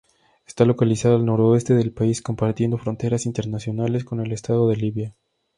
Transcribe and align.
Está 0.47 0.65
localizada 0.65 1.13
al 1.15 1.27
noroeste 1.27 1.75
del 1.75 1.91
país, 1.93 2.23
compartiendo 2.23 2.79
fronteras 2.79 3.27
internacionales 3.27 4.03
con 4.03 4.19
el 4.19 4.31
Estado 4.31 4.67
de 4.67 4.75
Libia. 4.77 5.15